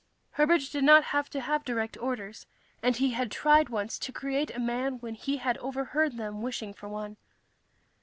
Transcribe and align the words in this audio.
Herbert 0.31 0.63
did 0.71 0.83
not 0.83 1.03
have 1.03 1.29
to 1.29 1.39
have 1.41 1.63
direct 1.63 1.95
orders, 1.97 2.47
and 2.81 2.95
he 2.95 3.11
had 3.11 3.29
tried 3.29 3.69
once 3.69 3.99
to 3.99 4.11
create 4.11 4.49
a 4.49 4.59
man 4.59 4.93
when 4.95 5.13
he 5.13 5.37
had 5.37 5.59
overheard 5.59 6.17
them 6.17 6.41
wishing 6.41 6.73
for 6.73 6.89
one. 6.89 7.17